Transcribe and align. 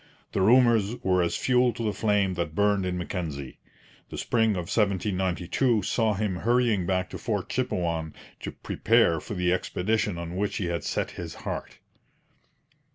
The 0.31 0.41
rumours 0.41 0.95
were 1.03 1.21
as 1.21 1.35
fuel 1.35 1.73
to 1.73 1.83
the 1.83 1.93
flame 1.93 2.33
that 2.33 2.55
burned 2.55 2.87
in 2.87 2.97
Mackenzie. 2.97 3.59
The 4.09 4.17
spring 4.17 4.53
of 4.53 4.61
1792 4.65 5.83
saw 5.83 6.15
him 6.15 6.37
hurrying 6.37 6.87
back 6.87 7.07
to 7.11 7.19
Fort 7.19 7.49
Chipewyan 7.49 8.15
to 8.39 8.51
prepare 8.51 9.19
for 9.19 9.35
the 9.35 9.53
expedition 9.53 10.17
on 10.17 10.35
which 10.35 10.57
he 10.57 10.65
had 10.65 10.83
set 10.83 11.11
his 11.11 11.35
heart. 11.45 11.77